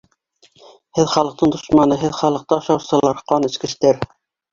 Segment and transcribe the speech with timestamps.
[0.99, 4.01] Һеҙ халыҡтың дошманы, һеҙ халыҡты ашаусылар, ҡан эскестәр!